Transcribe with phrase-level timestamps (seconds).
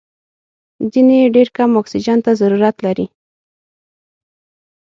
[0.91, 3.05] ځینې یې ډېر کم اکسیجن ته ضرورت لري.